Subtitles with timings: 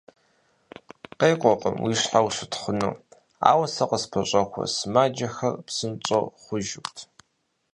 [1.19, 2.93] КъекӀуркъым уи щхьэ ущытхъуну,
[3.51, 6.97] ауэ сэ къыспэщӀэхуэ сымаджэхэр псынщӀэу хъужырт.